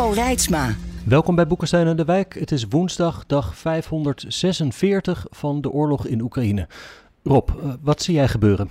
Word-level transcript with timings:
Hugo 0.00 0.12
Reitsma. 0.14 0.74
Welkom 1.06 1.34
bij 1.34 1.46
Boekenstein 1.46 1.86
en 1.86 1.96
de 1.96 2.04
Wijk. 2.04 2.34
Het 2.34 2.50
is 2.50 2.66
woensdag, 2.68 3.26
dag 3.26 3.56
546 3.56 5.26
van 5.30 5.60
de 5.60 5.70
oorlog 5.70 6.06
in 6.06 6.20
Oekraïne. 6.20 6.68
Rob, 7.22 7.48
eh, 7.48 7.72
wat 7.80 8.02
zie 8.02 8.14
jij 8.14 8.28
gebeuren? 8.28 8.68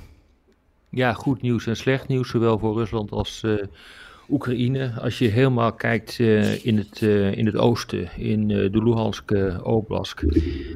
Ja, 0.90 1.14
goed 1.14 1.42
nieuws 1.42 1.68
en 1.68 1.76
slecht 1.76 2.08
nieuws, 2.08 2.30
zowel 2.30 2.60
voor 2.60 2.78
Rusland 2.78 3.12
als 3.12 3.42
uh, 3.46 3.64
Oekraïne. 4.30 4.94
Als 5.02 5.18
je 5.18 5.28
helemaal 5.28 5.74
kijkt 5.74 6.20
uh, 6.20 6.66
in, 6.66 6.78
het, 6.78 7.02
uh, 7.02 7.38
in 7.38 7.46
het 7.46 7.56
oosten, 7.56 8.10
in 8.18 8.48
de 8.48 8.84
Luhansk 8.84 9.32
Oblast, 9.64 10.24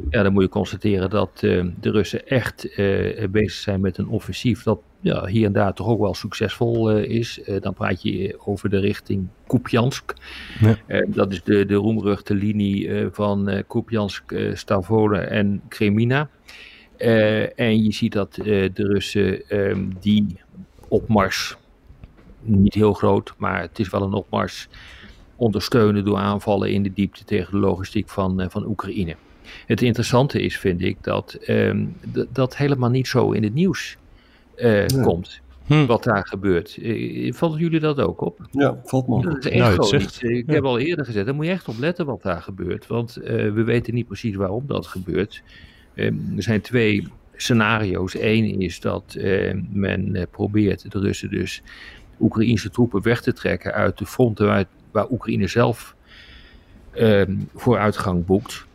ja, 0.10 0.24
dan 0.24 0.34
moet 0.34 0.44
je 0.44 0.50
constateren 0.50 1.10
dat 1.10 1.40
de 1.40 1.72
Russen 1.82 2.28
echt 2.28 2.68
bezig 3.32 3.62
zijn 3.62 3.82
met 3.82 3.98
een 3.98 4.08
offensief 4.08 4.64
dat 4.64 4.80
ja, 5.04 5.26
hier 5.26 5.46
en 5.46 5.54
daar 5.54 5.74
toch 5.74 5.88
ook 5.88 6.00
wel 6.00 6.14
succesvol 6.14 6.92
is. 6.98 7.40
dan 7.60 7.74
praat 7.74 8.02
je 8.02 8.36
over 8.46 8.70
de 8.70 8.80
richting 8.80 9.28
Kupiansk. 9.48 10.14
Ja. 10.60 11.06
dat 11.08 11.32
is 11.32 11.44
de, 11.44 11.66
de 11.66 11.74
roemruchte 11.74 12.36
linie 12.36 13.10
van 13.12 13.64
Kupiansk, 13.68 14.36
Stavole 14.54 15.18
en 15.18 15.62
Kremina. 15.68 16.30
En 17.56 17.84
je 17.84 17.92
ziet 17.92 18.12
dat 18.12 18.34
de 18.34 18.72
Russen 18.74 19.60
um, 19.60 19.90
die 20.00 20.40
opmars, 20.88 21.56
niet 22.42 22.74
heel 22.74 22.94
groot, 22.94 23.34
maar 23.38 23.62
het 23.62 23.80
is 23.80 23.90
wel 23.90 24.02
een 24.02 24.14
opmars, 24.14 24.68
ondersteunen 25.36 26.06
door 26.06 26.18
aanvallen 26.18 26.72
in 26.72 26.84
de 26.84 26.94
diepte 26.94 27.24
tegen 27.24 27.52
de 27.52 27.60
logistiek 27.60 28.10
van, 28.10 28.46
van 28.50 28.66
Oekraïne. 28.66 29.16
Het 29.66 29.82
interessante 29.82 30.42
is, 30.42 30.58
vind 30.58 30.82
ik, 30.82 30.98
dat 31.02 31.38
um, 31.48 31.96
dat 32.30 32.58
helemaal 32.58 32.90
niet 32.90 33.08
zo 33.08 33.32
in 33.32 33.44
het 33.44 33.54
nieuws 33.54 33.98
ja. 34.56 34.86
komt. 35.04 35.42
Hm. 35.66 35.86
Wat 35.86 36.04
daar 36.04 36.28
gebeurt. 36.28 36.80
Valt 37.36 37.60
jullie 37.60 37.80
dat 37.80 38.00
ook 38.00 38.22
op? 38.22 38.40
Ja, 38.52 38.82
valt 38.84 39.08
me 39.08 39.16
op. 39.16 39.24
Dat 39.24 39.46
is 39.46 39.52
echt 39.52 39.60
nou, 39.60 39.74
gewoon 39.74 40.02
niet. 40.02 40.24
Ik 40.24 40.48
ja. 40.48 40.54
heb 40.54 40.64
al 40.64 40.80
eerder 40.80 41.06
gezegd, 41.06 41.26
daar 41.26 41.36
moet 41.36 41.46
je 41.46 41.52
echt 41.52 41.68
op 41.68 41.80
letten 41.80 42.06
wat 42.06 42.22
daar 42.22 42.42
gebeurt. 42.42 42.88
Want 42.88 43.14
we 43.24 43.64
weten 43.64 43.94
niet 43.94 44.08
precies 44.08 44.36
waarom 44.36 44.64
dat 44.68 44.88
gebeurt. 44.88 45.44
er 45.96 46.14
zijn 46.38 46.62
twee 46.62 47.08
scenario's. 47.36 48.16
Eén 48.20 48.62
is 48.62 48.80
dat 48.80 49.16
uh, 49.18 49.54
men 49.72 50.16
uh, 50.16 50.24
probeert 50.32 50.92
de 50.92 51.00
Russen 51.00 51.30
dus 51.30 51.62
Oekraïnse 52.20 52.70
troepen 52.70 53.02
weg 53.02 53.22
te 53.22 53.34
trekken 53.34 53.74
uit 53.74 53.98
de 53.98 54.06
fronten 54.06 54.46
waar, 54.46 54.66
waar 54.92 55.10
Oekraïne 55.12 55.48
zelf 55.48 55.96
uh, 56.94 57.22
vooruitgang 57.56 58.26
boekt. 58.26 58.66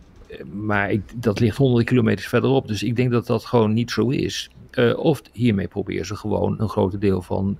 Maar 0.53 0.91
ik, 0.91 1.23
dat 1.23 1.41
ligt 1.41 1.57
honderden 1.57 1.87
kilometers 1.87 2.29
verderop, 2.29 2.69
dus 2.69 2.83
ik 2.83 2.97
denk 2.97 3.11
dat 3.11 3.27
dat 3.27 3.45
gewoon 3.45 3.73
niet 3.73 3.91
zo 3.91 4.09
is. 4.09 4.51
of 4.97 5.23
hiermee 5.33 5.69
proberen 5.69 6.07
ze 6.07 6.17
gewoon 6.17 6.61
een 6.61 6.69
groot 6.69 7.01
deel 7.01 7.23
van 7.23 7.59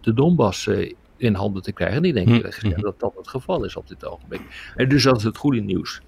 de 0.00 0.14
Donbass 0.14 0.68
in 1.16 1.34
handen 1.34 1.62
te 1.62 1.72
krijgen. 1.72 1.96
En 1.96 2.04
ik 2.04 2.14
denk 2.14 2.28
hm. 2.28 2.50
gezegd 2.50 2.82
dat 2.82 3.00
dat 3.00 3.14
het 3.16 3.28
geval 3.28 3.64
is 3.64 3.76
op 3.76 3.88
dit 3.88 4.06
ogenblik. 4.06 4.72
En 4.76 4.88
dus 4.88 5.02
dat 5.02 5.16
is 5.16 5.24
het 5.24 5.36
goede 5.36 5.60
nieuws. 5.60 6.00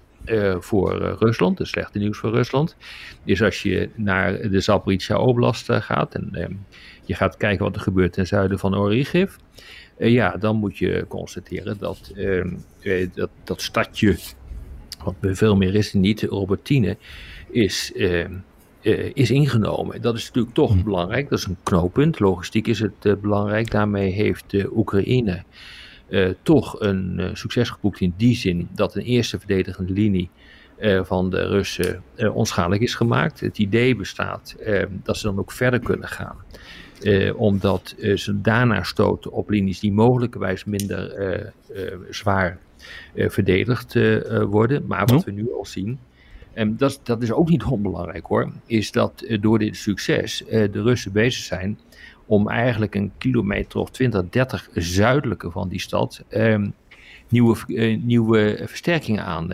Voor 0.59 1.17
Rusland, 1.19 1.57
het 1.57 1.67
slechte 1.67 1.97
nieuws 1.97 2.17
voor 2.17 2.31
Rusland, 2.31 2.75
is 3.23 3.41
als 3.41 3.61
je 3.61 3.89
naar 3.95 4.49
de 4.49 4.59
Zaporizhia 4.59 5.17
Oblast 5.17 5.71
gaat 5.71 6.15
en 6.15 6.65
je 7.05 7.13
gaat 7.13 7.37
kijken 7.37 7.65
wat 7.65 7.75
er 7.75 7.81
gebeurt 7.81 8.13
ten 8.13 8.27
zuiden 8.27 8.59
van 8.59 8.75
Origiv, 8.75 9.35
ja, 9.97 10.37
dan 10.37 10.55
moet 10.55 10.77
je 10.77 11.05
constateren 11.07 11.77
dat 11.77 12.13
dat, 13.13 13.29
dat 13.43 13.61
stadje, 13.61 14.17
wat 15.05 15.35
veel 15.37 15.55
meer 15.55 15.75
is 15.75 15.93
niet, 15.93 16.21
Robertine, 16.21 16.97
is, 17.49 17.91
ehm, 17.95 18.33
is 19.13 19.31
ingenomen. 19.31 20.01
Dat 20.01 20.15
is 20.15 20.25
natuurlijk 20.25 20.55
toch 20.55 20.83
belangrijk, 20.83 21.29
dat 21.29 21.39
is 21.39 21.45
een 21.45 21.57
knooppunt, 21.63 22.19
logistiek 22.19 22.67
is 22.67 22.79
het 22.79 23.21
belangrijk, 23.21 23.71
daarmee 23.71 24.11
heeft 24.11 24.53
Oekraïne 24.75 25.43
uh, 26.09 26.29
toch 26.41 26.79
een 26.79 27.29
succes 27.33 27.69
geboekt 27.69 28.01
in 28.01 28.13
die 28.17 28.35
zin 28.35 28.67
dat 28.71 28.95
een 28.95 29.01
eerste 29.01 29.39
verdedigende 29.39 29.93
linie 29.93 30.29
uh, 30.79 31.03
van 31.03 31.29
de 31.29 31.47
Russen 31.47 32.03
onschadelijk 32.33 32.81
is 32.81 32.95
gemaakt. 32.95 33.39
Het 33.39 33.57
idee 33.57 33.95
bestaat 33.95 34.55
dat 35.03 35.17
ze 35.17 35.27
dan 35.27 35.39
ook 35.39 35.51
verder 35.51 35.79
kunnen 35.79 36.07
gaan. 36.07 36.35
omdat 37.35 37.95
ze 38.15 38.41
daarna 38.41 38.83
stoten 38.83 39.31
op 39.31 39.49
linies 39.49 39.79
die 39.79 39.91
mogelijkerwijs 39.91 40.65
minder 40.65 41.53
zwaar 42.09 42.59
verdedigd 43.15 43.95
worden. 44.49 44.85
Maar 44.87 45.05
wat 45.05 45.23
we 45.23 45.31
nu 45.31 45.53
al 45.53 45.65
zien, 45.65 45.99
en 46.53 46.77
dat, 46.77 46.99
dat 47.03 47.21
is 47.21 47.31
ook 47.31 47.49
niet 47.49 47.63
onbelangrijk 47.63 48.25
hoor, 48.25 48.51
is 48.65 48.91
dat 48.91 49.25
door 49.39 49.59
dit 49.59 49.75
succes 49.75 50.43
de 50.47 50.81
Russen 50.81 51.11
bezig 51.11 51.43
zijn 51.43 51.79
om 52.25 52.49
eigenlijk 52.49 52.95
een 52.95 53.11
kilometer 53.17 53.79
of 53.79 53.89
20, 53.89 54.29
30 54.29 54.69
zuidelijker 54.73 55.51
van 55.51 55.69
die 55.69 55.79
stad 55.79 56.23
um, 56.29 56.73
nieuwe, 57.29 57.57
nieuwe 58.03 58.61
versterkingen 58.65 59.23
aan 59.23 59.47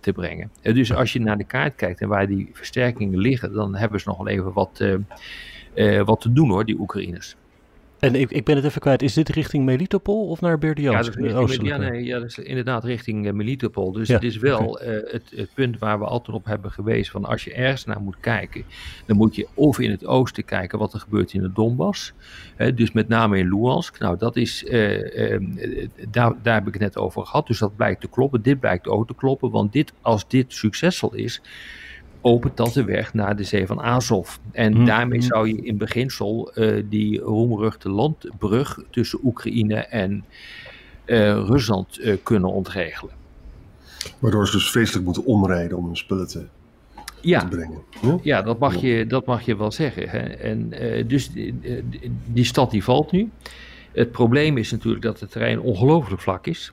te 0.00 0.12
brengen. 0.12 0.50
Dus 0.62 0.94
als 0.94 1.12
je 1.12 1.20
naar 1.20 1.38
de 1.38 1.44
kaart 1.44 1.74
kijkt 1.74 2.00
en 2.00 2.08
waar 2.08 2.26
die 2.26 2.50
versterkingen 2.52 3.18
liggen, 3.18 3.52
dan 3.52 3.76
hebben 3.76 4.00
ze 4.00 4.08
nog 4.08 4.18
wel 4.18 4.28
even 4.28 4.52
wat, 4.52 4.84
wat 6.04 6.20
te 6.20 6.32
doen 6.32 6.50
hoor, 6.50 6.64
die 6.64 6.80
Oekraïners. 6.80 7.36
En 7.98 8.14
ik, 8.14 8.30
ik 8.30 8.44
ben 8.44 8.56
het 8.56 8.64
even 8.64 8.80
kwijt, 8.80 9.02
is 9.02 9.14
dit 9.14 9.28
richting 9.28 9.64
Melitopol 9.64 10.28
of 10.28 10.40
naar 10.40 10.58
Berdiansk? 10.58 11.18
Ja, 11.20 11.32
dat 11.32 11.50
is, 11.50 11.56
ja, 11.62 11.76
nee, 11.76 12.04
ja, 12.04 12.18
dat 12.18 12.28
is 12.28 12.38
inderdaad 12.38 12.84
richting 12.84 13.26
uh, 13.26 13.32
Melitopol. 13.32 13.92
Dus 13.92 14.08
ja, 14.08 14.14
het 14.14 14.24
is 14.24 14.36
wel 14.36 14.66
okay. 14.66 14.96
uh, 14.96 15.12
het, 15.12 15.32
het, 15.34 15.48
punt 15.54 15.78
waar 15.78 15.98
we 15.98 16.04
altijd 16.04 16.36
op 16.36 16.44
hebben 16.44 16.70
gewezen. 16.70 17.12
Van 17.12 17.24
als 17.24 17.44
je 17.44 17.52
ergens 17.52 17.84
naar 17.84 18.00
moet 18.00 18.20
kijken, 18.20 18.64
dan 19.06 19.16
moet 19.16 19.34
je 19.34 19.46
of 19.54 19.78
in 19.78 19.90
het 19.90 20.06
oosten 20.06 20.44
kijken 20.44 20.78
wat 20.78 20.92
er 20.92 21.00
gebeurt 21.00 21.32
in 21.32 21.42
de 21.42 21.52
Donbass. 21.52 22.12
Uh, 22.58 22.76
dus 22.76 22.92
met 22.92 23.08
name 23.08 23.38
in 23.38 23.48
Luhansk. 23.48 23.98
Nou, 23.98 24.18
dat 24.18 24.36
is, 24.36 24.64
daar, 26.10 26.32
daar 26.42 26.54
heb 26.54 26.66
ik 26.66 26.72
het 26.72 26.82
net 26.82 26.96
over 26.96 27.26
gehad. 27.26 27.46
Dus 27.46 27.58
dat 27.58 27.76
blijkt 27.76 28.00
te 28.00 28.08
kloppen. 28.08 28.42
Dit 28.42 28.60
blijkt 28.60 28.88
ook 28.88 29.06
te 29.06 29.14
kloppen. 29.14 29.50
Want 29.50 29.72
dit, 29.72 29.92
als 30.00 30.28
dit 30.28 30.52
succesvol 30.52 31.14
is, 31.14 31.40
opent 32.20 32.56
dat 32.56 32.72
de 32.72 32.84
weg 32.84 33.14
naar 33.14 33.36
de 33.36 33.44
zee 33.44 33.66
van 33.66 33.80
Azov. 33.80 34.36
En 34.52 34.78
mm. 34.78 34.84
daarmee 34.84 35.20
zou 35.20 35.48
je 35.48 35.62
in 35.62 35.76
beginsel 35.76 36.50
uh, 36.54 36.82
die 36.88 37.20
roemruchte 37.20 37.88
landbrug 37.88 38.78
tussen 38.90 39.18
Oekraïne 39.22 39.74
en 39.74 40.24
uh, 41.06 41.30
Rusland 41.32 41.98
uh, 42.00 42.16
kunnen 42.22 42.52
ontregelen. 42.52 43.14
Waardoor 44.18 44.46
ze 44.46 44.52
dus 44.52 44.70
feestelijk 44.70 45.04
moeten 45.04 45.24
omrijden 45.24 45.76
om 45.76 45.84
hun 45.86 45.96
spullen 45.96 46.28
te, 46.28 46.46
ja. 47.20 47.40
te 47.40 47.48
brengen. 47.48 47.78
Ja, 48.02 48.18
ja 48.22 48.42
dat, 48.42 48.58
mag 48.58 48.76
je, 48.76 49.06
dat 49.06 49.26
mag 49.26 49.42
je 49.42 49.56
wel 49.56 49.72
zeggen. 49.72 50.08
Hè? 50.08 50.18
En, 50.18 50.70
dus 51.06 51.30
die, 51.30 51.60
die 52.26 52.44
stad 52.44 52.70
die 52.70 52.84
valt 52.84 53.12
nu. 53.12 53.30
Het 53.92 54.12
probleem 54.12 54.56
is 54.56 54.70
natuurlijk 54.70 55.02
dat 55.02 55.20
het 55.20 55.30
terrein 55.30 55.60
ongelooflijk 55.60 56.20
vlak 56.20 56.46
is. 56.46 56.72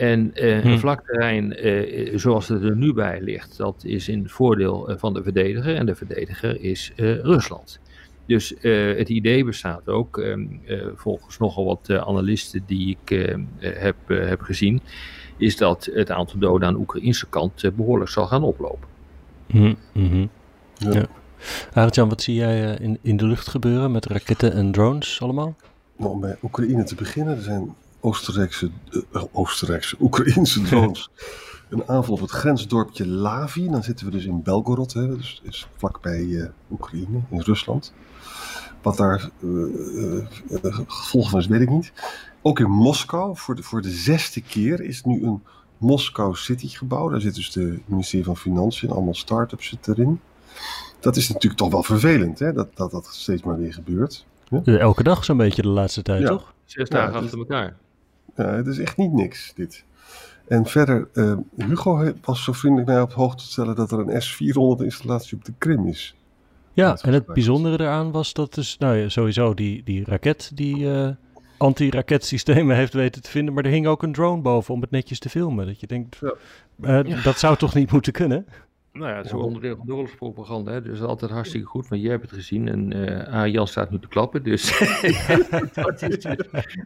En 0.00 0.30
uh, 0.34 0.60
hm. 0.60 0.68
een 0.68 0.78
vlak 0.78 1.06
terrein 1.06 1.66
uh, 1.66 2.18
zoals 2.18 2.48
het 2.48 2.62
er 2.62 2.76
nu 2.76 2.92
bij 2.92 3.20
ligt, 3.20 3.56
dat 3.56 3.82
is 3.84 4.08
in 4.08 4.22
het 4.22 4.32
voordeel 4.32 4.90
uh, 4.90 4.96
van 4.98 5.14
de 5.14 5.22
verdediger. 5.22 5.76
En 5.76 5.86
de 5.86 5.94
verdediger 5.94 6.60
is 6.60 6.92
Rusland. 6.96 7.80
Dus 8.26 8.54
het 8.96 9.08
idee 9.08 9.44
bestaat 9.44 9.88
ook, 9.88 10.18
ehm, 10.18 10.46
volgens 10.94 11.38
nogal 11.38 11.64
wat 11.64 11.90
analisten 11.90 12.62
die 12.66 12.98
ik 13.02 13.36
heb, 13.58 13.96
heb 14.06 14.40
gezien, 14.40 14.80
is 15.36 15.56
dat 15.56 15.90
het 15.92 16.10
aantal 16.10 16.38
doden 16.38 16.68
aan 16.68 16.74
de 16.74 16.80
Oekraïnse 16.80 17.26
kant 17.28 17.76
behoorlijk 17.76 18.10
zal 18.10 18.26
gaan 18.26 18.42
oplopen. 18.42 18.88
Hm. 19.46 19.74
Mm-hmm. 19.92 20.30
Ja. 20.74 21.06
ja. 21.74 22.06
wat 22.06 22.22
zie 22.22 22.34
jij 22.34 22.76
in, 22.80 22.98
in 23.02 23.16
de 23.16 23.26
lucht 23.26 23.48
gebeuren 23.48 23.92
met 23.92 24.06
raketten 24.06 24.52
en 24.52 24.72
drones 24.72 25.20
allemaal? 25.20 25.54
Nou, 25.96 26.12
om 26.12 26.20
bij 26.20 26.36
Oekraïne 26.42 26.84
te 26.84 26.94
beginnen, 26.94 27.36
er 27.36 27.42
zijn 27.42 27.74
Oostenrijkse, 28.00 28.70
uh, 28.90 29.22
Oostenrijkse, 29.32 29.96
Oekraïnse 30.00 30.62
drones. 30.68 31.10
een 31.68 31.88
aanval 31.88 32.14
op 32.14 32.20
het 32.20 32.30
grensdorpje 32.30 33.06
Lavi. 33.06 33.68
Dan 33.68 33.82
zitten 33.82 34.06
we 34.06 34.12
dus 34.12 34.24
in 34.24 34.42
Belgorod, 34.42 34.92
hè, 34.92 35.16
dus 35.16 35.40
is 35.44 35.68
vlakbij 35.76 36.20
uh, 36.20 36.48
Oekraïne, 36.70 37.20
in 37.30 37.40
Rusland. 37.40 37.92
Wat 38.82 38.96
daar 38.96 39.30
uh, 39.40 40.26
gevolgen 40.86 41.30
van 41.30 41.40
is, 41.40 41.46
weet 41.46 41.60
ik 41.60 41.70
niet. 41.70 41.92
Ook 42.42 42.58
in 42.58 42.70
Moskou, 42.70 43.36
voor 43.36 43.54
de, 43.56 43.62
voor 43.62 43.82
de 43.82 43.90
zesde 43.90 44.40
keer, 44.40 44.80
is 44.80 45.04
nu 45.04 45.22
een 45.24 45.42
Moskou 45.78 46.34
City 46.34 46.68
gebouwd. 46.68 47.10
Daar 47.10 47.20
zit 47.20 47.34
dus 47.34 47.52
de 47.52 47.80
ministerie 47.84 48.24
van 48.24 48.36
Financiën, 48.36 48.90
allemaal 48.90 49.14
start-ups 49.14 49.68
zitten 49.68 49.94
erin. 49.94 50.20
Dat 51.00 51.16
is 51.16 51.28
natuurlijk 51.28 51.60
toch 51.60 51.70
wel 51.70 51.82
vervelend, 51.82 52.38
hè, 52.38 52.52
dat, 52.52 52.76
dat 52.76 52.90
dat 52.90 53.06
steeds 53.06 53.42
maar 53.42 53.58
weer 53.58 53.72
gebeurt. 53.72 54.26
Ja? 54.48 54.78
Elke 54.78 55.02
dag 55.02 55.24
zo'n 55.24 55.36
beetje 55.36 55.62
de 55.62 55.68
laatste 55.68 56.02
tijd, 56.02 56.20
ja. 56.20 56.28
toch? 56.28 56.54
Zes 56.64 56.88
dagen 56.88 57.12
ja, 57.12 57.18
achter 57.18 57.38
elkaar. 57.38 57.76
Ja, 58.36 58.54
het 58.54 58.66
is 58.66 58.78
echt 58.78 58.96
niet 58.96 59.12
niks, 59.12 59.52
dit. 59.54 59.84
En 60.48 60.66
verder, 60.66 61.08
uh, 61.14 61.36
Hugo 61.56 62.12
was 62.24 62.44
zo 62.44 62.52
vriendelijk 62.52 62.88
mij 62.88 63.00
op 63.00 63.12
hoogte 63.12 63.44
te 63.44 63.50
stellen 63.50 63.76
dat 63.76 63.92
er 63.92 63.98
een 63.98 64.22
S-400 64.22 64.84
installatie 64.84 65.36
op 65.36 65.44
de 65.44 65.52
Krim 65.58 65.86
is. 65.86 66.14
Ja, 66.72 66.98
en 67.02 67.12
het 67.12 67.26
bijzondere 67.26 67.84
eraan 67.84 68.10
was 68.10 68.32
dat 68.32 68.54
dus, 68.54 68.78
nou 68.78 68.96
ja, 68.96 69.08
sowieso 69.08 69.54
die, 69.54 69.82
die 69.82 70.04
raket 70.04 70.50
die 70.54 70.76
uh, 70.76 71.08
anti-raketsystemen 71.56 72.76
heeft 72.76 72.92
weten 72.92 73.22
te 73.22 73.30
vinden, 73.30 73.54
maar 73.54 73.64
er 73.64 73.70
hing 73.70 73.86
ook 73.86 74.02
een 74.02 74.12
drone 74.12 74.42
boven 74.42 74.74
om 74.74 74.80
het 74.80 74.90
netjes 74.90 75.18
te 75.18 75.28
filmen. 75.28 75.66
Dat 75.66 75.80
je 75.80 75.86
denkt, 75.86 76.16
ja. 76.20 76.34
Uh, 76.80 77.10
ja. 77.10 77.22
dat 77.22 77.38
zou 77.38 77.56
toch 77.56 77.74
niet 77.74 77.92
moeten 77.92 78.12
kunnen? 78.12 78.46
Nou 78.92 79.10
ja, 79.10 79.16
het 79.16 79.26
is 79.26 79.32
een 79.32 79.38
onderdeel 79.38 79.76
van 79.76 79.86
de 79.86 79.92
oorlogspropaganda, 79.92 80.72
hè? 80.72 80.82
dus 80.82 81.00
altijd 81.00 81.30
hartstikke 81.30 81.66
goed, 81.66 81.88
want 81.88 82.02
jij 82.02 82.10
hebt 82.10 82.22
het 82.22 82.32
gezien 82.32 82.68
en 82.68 82.96
uh, 82.96 83.46
Jan 83.46 83.66
staat 83.66 83.90
nu 83.90 83.98
te 83.98 84.08
klappen, 84.08 84.42
dus 84.42 84.78
dat, 85.74 86.02
is 86.02 86.18
dus 86.18 86.36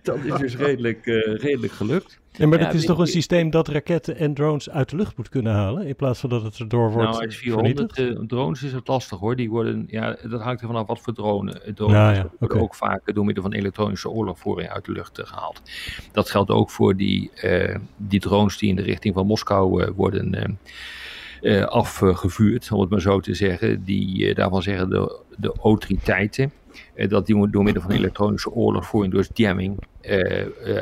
dat 0.03 0.19
is 0.25 0.35
dus 0.35 0.57
redelijk, 0.57 1.07
uh, 1.07 1.37
redelijk 1.37 1.73
gelukt. 1.73 2.21
Ja, 2.31 2.47
maar 2.47 2.59
ja, 2.59 2.65
dat 2.65 2.75
is 2.75 2.85
toch 2.85 2.99
een 2.99 3.07
systeem 3.07 3.51
dat 3.51 3.69
raketten 3.69 4.17
en 4.17 4.35
drones 4.35 4.71
uit 4.71 4.91
de 4.91 4.97
lucht 4.97 5.17
moet 5.17 5.29
kunnen 5.29 5.53
halen, 5.53 5.87
in 5.87 5.97
plaats 5.97 6.21
van 6.21 6.31
dat 6.31 6.43
het 6.43 6.59
erdoor 6.59 6.91
wordt 6.91 7.11
Nou, 7.11 7.25
als 7.25 7.37
400 7.37 7.99
uh, 7.99 8.19
drones 8.19 8.63
is 8.63 8.73
het 8.73 8.89
lastig 8.89 9.19
hoor, 9.19 9.37
die 9.37 9.51
worden, 9.51 9.85
ja, 9.87 10.17
dat 10.29 10.41
hangt 10.41 10.61
er 10.61 10.67
vanaf 10.67 10.87
wat 10.87 11.01
voor 11.01 11.15
drone. 11.15 11.73
Drones 11.75 11.95
nou, 11.95 12.15
ja, 12.15 12.21
worden 12.21 12.39
okay. 12.41 12.61
ook 12.61 12.75
vaak 12.75 13.15
door 13.15 13.25
middel 13.25 13.43
van 13.43 13.53
elektronische 13.53 14.11
oorlogvoering 14.11 14.69
uit 14.69 14.85
de 14.85 14.93
lucht 14.93 15.21
gehaald. 15.25 15.63
Dat 16.13 16.31
geldt 16.31 16.51
ook 16.51 16.71
voor 16.71 16.97
die, 16.97 17.31
die 17.97 18.21
drones 18.21 18.59
die 18.59 18.69
in 18.69 18.77
de 18.77 18.83
richting 18.83 19.15
van 19.15 19.27
Moskou 19.27 19.93
worden 19.93 20.59
uh, 21.45 21.65
afgevuurd, 21.65 22.73
om 22.73 22.81
het 22.81 22.91
maar 22.91 23.01
zo 23.01 23.21
te 23.21 23.35
zeggen. 23.35 23.85
Die, 23.85 24.29
uh, 24.29 24.35
daarvan 24.35 24.63
zeggen 24.63 24.91
de, 24.91 25.21
de 25.37 25.55
autoriteiten 25.63 26.53
uh, 26.95 27.09
dat 27.09 27.27
die 27.27 27.51
door 27.51 27.63
middel 27.63 27.83
van 27.83 27.91
elektronische 27.91 28.51
oorlogvoering, 28.51 29.15
dus 29.15 29.31
jamming, 29.35 29.79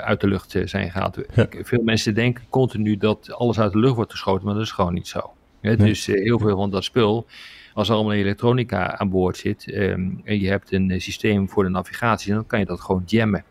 uit 0.01 0.21
de 0.21 0.29
lucht 0.29 0.57
zijn 0.65 0.91
gehaald. 0.91 1.19
Ja. 1.35 1.47
Veel 1.51 1.83
mensen 1.83 2.15
denken 2.15 2.45
continu 2.51 2.97
dat 2.97 3.33
alles 3.33 3.61
uit 3.61 3.73
de 3.73 3.79
lucht 3.79 3.95
wordt 3.95 4.11
geschoten, 4.11 4.45
maar 4.45 4.55
dat 4.55 4.63
is 4.63 4.71
gewoon 4.71 4.95
niet 4.95 5.09
zo. 5.09 5.33
Dus 5.61 6.07
heel 6.07 6.39
veel 6.39 6.57
van 6.57 6.71
dat 6.71 6.85
spul, 6.85 7.27
als 7.75 7.89
er 7.89 7.95
allemaal 7.95 8.13
elektronica 8.13 8.99
aan 8.99 9.11
boord 9.11 9.37
zit 9.37 9.75
um, 9.75 10.21
en 10.25 10.41
je 10.41 10.49
hebt 10.49 10.73
een 10.73 11.01
systeem 11.01 11.49
voor 11.49 11.65
de 11.65 11.71
navigatie, 11.71 12.33
dan 12.33 12.47
kan 12.47 12.59
je 12.59 12.65
dat 12.65 12.81
gewoon 12.81 13.03
jammen. 13.07 13.45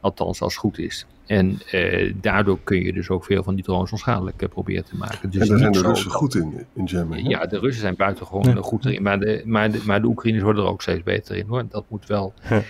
Althans, 0.00 0.40
als 0.40 0.52
het 0.52 0.62
goed 0.62 0.78
is. 0.78 1.06
En 1.26 1.60
uh, 1.72 2.14
daardoor 2.20 2.58
kun 2.64 2.84
je 2.84 2.92
dus 2.92 3.08
ook 3.08 3.24
veel 3.24 3.42
van 3.42 3.54
die 3.54 3.64
drones 3.64 3.92
onschadelijk 3.92 4.42
uh, 4.42 4.48
proberen 4.48 4.84
te 4.84 4.96
maken. 4.96 5.30
Dus 5.30 5.40
en 5.42 5.48
daar 5.48 5.58
zijn 5.58 5.72
de 5.72 5.82
Russen 5.82 6.10
goed 6.10 6.34
in, 6.34 6.66
in 6.72 6.84
jamming. 6.84 7.28
Ja, 7.28 7.46
de 7.46 7.58
Russen 7.58 7.80
zijn 7.80 7.96
buitengewoon 7.96 8.54
ja. 8.54 8.62
goed 8.62 8.86
in. 8.86 9.02
Maar 9.02 9.20
de, 9.20 9.42
maar, 9.44 9.70
de, 9.70 9.82
maar 9.86 10.00
de 10.00 10.06
Oekraïners 10.06 10.44
worden 10.44 10.64
er 10.64 10.70
ook 10.70 10.82
steeds 10.82 11.02
beter 11.02 11.36
in 11.36 11.46
hoor. 11.46 11.64
Dat 11.68 11.84
moet 11.88 12.06
wel 12.06 12.32
ja. 12.48 12.62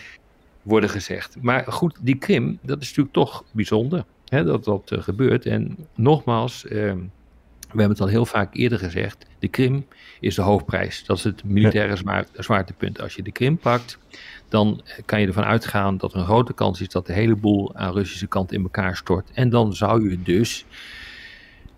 worden 0.62 0.90
gezegd. 0.90 1.36
Maar 1.40 1.64
goed, 1.72 1.96
die 2.00 2.16
Krim, 2.16 2.58
dat 2.62 2.80
is 2.80 2.88
natuurlijk 2.88 3.14
toch 3.14 3.44
bijzonder 3.50 4.04
hè, 4.28 4.44
dat 4.44 4.64
dat 4.64 4.90
uh, 4.92 5.02
gebeurt. 5.02 5.46
En 5.46 5.76
nogmaals, 5.94 6.66
ehm, 6.66 6.98
we 7.72 7.78
hebben 7.78 7.96
het 7.96 8.00
al 8.00 8.06
heel 8.06 8.26
vaak 8.26 8.54
eerder 8.54 8.78
gezegd. 8.78 9.26
De 9.38 9.48
Krim 9.48 9.86
is 10.20 10.34
de 10.34 10.42
hoofdprijs. 10.42 11.04
Dat 11.04 11.16
is 11.16 11.24
het 11.24 11.44
militaire 11.44 11.96
zwaar, 11.96 12.26
zwaartepunt. 12.32 13.00
Als 13.00 13.14
je 13.14 13.22
de 13.22 13.32
Krim 13.32 13.58
pakt, 13.58 13.98
dan 14.48 14.82
kan 15.04 15.20
je 15.20 15.26
ervan 15.26 15.44
uitgaan 15.44 15.96
dat 15.96 16.12
er 16.12 16.18
een 16.18 16.24
grote 16.24 16.54
kans 16.54 16.80
is 16.80 16.88
dat 16.88 17.06
de 17.06 17.12
hele 17.12 17.36
boel 17.36 17.74
aan 17.74 17.92
de 17.92 17.98
Russische 17.98 18.26
kant 18.26 18.52
in 18.52 18.62
elkaar 18.62 18.96
stort. 18.96 19.30
En 19.32 19.48
dan 19.48 19.74
zou 19.74 20.10
je 20.10 20.22
dus 20.22 20.64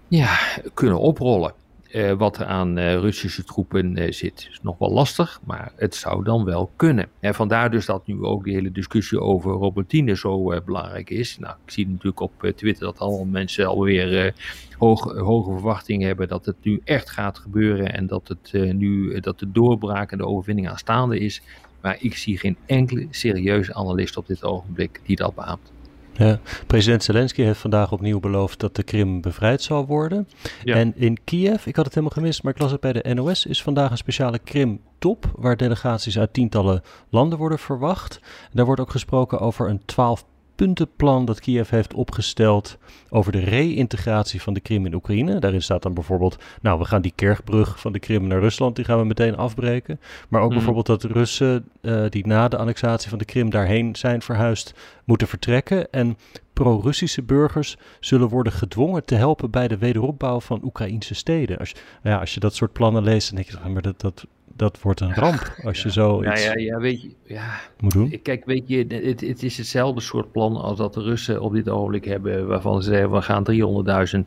ja, 0.08 0.38
kunnen 0.74 0.98
oprollen. 0.98 1.54
Uh, 1.94 2.12
wat 2.12 2.38
er 2.38 2.46
aan 2.46 2.78
uh, 2.78 2.94
Russische 2.94 3.44
troepen 3.44 3.98
uh, 3.98 4.12
zit. 4.12 4.48
is 4.50 4.58
nog 4.62 4.78
wel 4.78 4.90
lastig, 4.90 5.40
maar 5.44 5.72
het 5.76 5.94
zou 5.94 6.24
dan 6.24 6.44
wel 6.44 6.70
kunnen. 6.76 7.08
En 7.20 7.34
vandaar 7.34 7.70
dus 7.70 7.86
dat 7.86 8.06
nu 8.06 8.22
ook 8.22 8.44
die 8.44 8.54
hele 8.54 8.72
discussie 8.72 9.20
over 9.20 9.52
Robotine 9.52 10.16
zo 10.16 10.60
belangrijk 10.64 11.10
is. 11.10 11.38
Nou, 11.38 11.54
ik 11.64 11.70
zie 11.70 11.88
natuurlijk 11.88 12.20
op 12.20 12.32
Twitter 12.56 12.84
dat 12.84 12.98
allemaal 12.98 13.24
mensen 13.24 13.66
alweer 13.66 14.34
hoog, 14.78 15.16
hoge 15.16 15.50
verwachtingen 15.50 16.06
hebben 16.06 16.28
dat 16.28 16.44
het 16.44 16.56
nu 16.62 16.80
echt 16.84 17.10
gaat 17.10 17.38
gebeuren 17.38 17.92
en 17.92 18.06
dat, 18.06 18.28
het, 18.28 18.52
nu, 18.52 19.20
dat 19.20 19.38
de 19.38 19.50
doorbraak 19.50 20.12
en 20.12 20.18
de 20.18 20.26
overwinning 20.26 20.68
aanstaande 20.68 21.18
is. 21.18 21.42
Maar 21.80 21.96
ik 22.00 22.16
zie 22.16 22.38
geen 22.38 22.56
enkele 22.66 23.06
serieuze 23.10 23.74
analist 23.74 24.16
op 24.16 24.26
dit 24.26 24.44
ogenblik 24.44 25.00
die 25.04 25.16
dat 25.16 25.34
beaamt. 25.34 25.72
Ja, 26.20 26.38
president 26.66 27.04
Zelensky 27.04 27.42
heeft 27.42 27.60
vandaag 27.60 27.92
opnieuw 27.92 28.20
beloofd 28.20 28.60
dat 28.60 28.76
de 28.76 28.82
Krim 28.82 29.20
bevrijd 29.20 29.62
zal 29.62 29.86
worden. 29.86 30.28
Ja. 30.64 30.74
En 30.74 30.92
in 30.96 31.18
Kiev, 31.24 31.66
ik 31.66 31.76
had 31.76 31.84
het 31.84 31.94
helemaal 31.94 32.16
gemist, 32.16 32.42
maar 32.42 32.52
ik 32.52 32.58
las 32.58 32.70
het 32.70 32.80
bij 32.80 32.92
de 32.92 33.14
NOS, 33.14 33.46
is 33.46 33.62
vandaag 33.62 33.90
een 33.90 33.96
speciale 33.96 34.38
Krim-top, 34.38 35.32
waar 35.34 35.56
delegaties 35.56 36.18
uit 36.18 36.32
tientallen 36.32 36.82
landen 37.08 37.38
worden 37.38 37.58
verwacht. 37.58 38.18
En 38.22 38.50
daar 38.52 38.66
wordt 38.66 38.80
ook 38.80 38.90
gesproken 38.90 39.38
over 39.38 39.68
een 39.68 39.84
12 39.84 40.24
puntenplan 40.60 41.24
dat 41.24 41.40
Kiev 41.40 41.70
heeft 41.70 41.94
opgesteld 41.94 42.78
over 43.10 43.32
de 43.32 43.38
reïntegratie 43.38 44.42
van 44.42 44.54
de 44.54 44.60
Krim 44.60 44.86
in 44.86 44.94
Oekraïne. 44.94 45.38
Daarin 45.38 45.62
staat 45.62 45.82
dan 45.82 45.94
bijvoorbeeld, 45.94 46.36
nou, 46.62 46.78
we 46.78 46.84
gaan 46.84 47.02
die 47.02 47.12
kerkbrug 47.14 47.80
van 47.80 47.92
de 47.92 47.98
Krim 47.98 48.26
naar 48.26 48.40
Rusland, 48.40 48.76
die 48.76 48.84
gaan 48.84 48.98
we 48.98 49.04
meteen 49.04 49.36
afbreken. 49.36 50.00
Maar 50.28 50.42
ook 50.42 50.48
mm. 50.48 50.54
bijvoorbeeld 50.54 50.86
dat 50.86 51.04
Russen 51.04 51.68
uh, 51.80 52.04
die 52.08 52.26
na 52.26 52.48
de 52.48 52.56
annexatie 52.56 53.08
van 53.08 53.18
de 53.18 53.24
Krim 53.24 53.50
daarheen 53.50 53.96
zijn 53.96 54.22
verhuisd, 54.22 54.74
moeten 55.04 55.28
vertrekken. 55.28 55.90
En 55.90 56.16
pro-Russische 56.52 57.22
burgers 57.22 57.76
zullen 58.00 58.28
worden 58.28 58.52
gedwongen 58.52 59.04
te 59.04 59.14
helpen 59.14 59.50
bij 59.50 59.68
de 59.68 59.78
wederopbouw 59.78 60.40
van 60.40 60.64
Oekraïnse 60.64 61.14
steden. 61.14 61.58
Als 61.58 61.70
je, 61.70 61.76
ja, 62.02 62.18
als 62.18 62.34
je 62.34 62.40
dat 62.40 62.54
soort 62.54 62.72
plannen 62.72 63.02
leest, 63.02 63.26
dan 63.26 63.42
denk 63.42 63.62
je, 63.62 63.68
maar 63.68 63.82
dat, 63.82 64.00
dat, 64.00 64.26
dat 64.56 64.80
wordt 64.80 65.00
een 65.00 65.14
ramp 65.14 65.54
als 65.64 65.76
ja. 65.76 65.82
je 65.84 65.92
zo 65.92 66.22
ja, 66.22 66.36
ja, 66.36 66.52
ja, 66.56 66.78
weet 66.78 67.02
je, 67.02 67.10
ja. 67.24 67.60
moet 67.78 67.92
doen. 67.92 68.20
Kijk, 68.22 68.44
weet 68.44 68.68
je, 68.68 68.84
het, 68.88 69.20
het 69.20 69.42
is 69.42 69.56
hetzelfde 69.56 70.00
soort 70.00 70.32
plan 70.32 70.56
als 70.56 70.78
dat 70.78 70.94
de 70.94 71.02
Russen 71.02 71.40
op 71.40 71.52
dit 71.52 71.68
ogenblik 71.68 72.04
hebben, 72.04 72.46
waarvan 72.46 72.82
ze 72.82 72.90
zeggen, 72.90 73.10
we 73.10 73.22
gaan 73.22 73.44